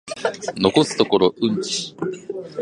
[0.57, 1.61] 残すところ約